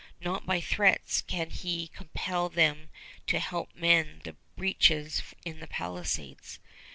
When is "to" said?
3.27-3.37